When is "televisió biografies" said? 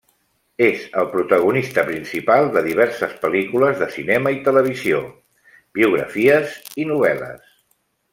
4.51-6.57